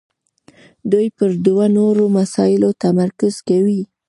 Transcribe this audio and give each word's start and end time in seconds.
دوی 0.91 1.07
پر 1.17 1.29
دوو 1.45 1.65
نورو 1.77 2.05
مسایلو 2.17 2.69
تمرکز 2.83 3.33
کوي. 3.47 3.81